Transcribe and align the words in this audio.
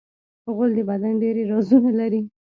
غول 0.53 0.71
د 0.77 0.79
بدن 0.89 1.13
ډېری 1.21 1.43
رازونه 1.51 1.91
لري. 1.99 2.21